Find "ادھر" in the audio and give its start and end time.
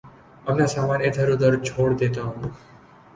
1.07-1.27, 1.31-1.53